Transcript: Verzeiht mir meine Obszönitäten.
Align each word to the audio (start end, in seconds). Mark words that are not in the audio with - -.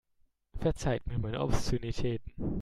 Verzeiht 0.59 1.05
mir 1.05 1.19
meine 1.19 1.39
Obszönitäten. 1.39 2.33